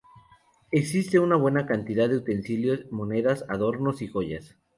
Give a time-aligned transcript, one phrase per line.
[0.71, 4.57] Existe una buena cantidad de utensilios, monedas, adornos y joyas.